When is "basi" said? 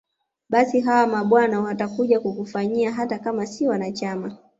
0.49-0.79